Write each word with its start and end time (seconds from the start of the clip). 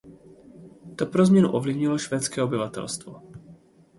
To 0.97 1.05
pro 1.05 1.25
změnu 1.25 1.51
ovlivnilo 1.51 1.97
švédské 1.97 2.41
obyvatelstvo. 2.43 3.21